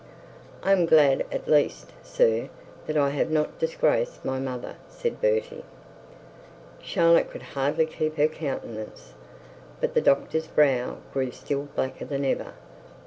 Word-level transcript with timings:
'I 0.63 0.71
am 0.71 0.85
glad 0.87 1.27
at 1.31 1.47
least 1.47 1.91
sir, 2.01 2.49
that 2.87 2.97
I 2.97 3.11
have 3.11 3.29
not 3.29 3.59
disgraced 3.59 4.25
my 4.25 4.39
mother,' 4.39 4.77
said 4.89 5.21
Bertie. 5.21 5.63
Charlotte 6.81 7.29
could 7.29 7.43
hardly 7.53 7.85
keep 7.85 8.17
her 8.17 8.27
countenance; 8.27 9.13
but 9.79 9.93
the 9.93 10.01
doctor's 10.01 10.47
brow 10.47 10.97
grew 11.13 11.29
still 11.29 11.67
blacker 11.75 12.05
than 12.05 12.25
ever. 12.25 12.53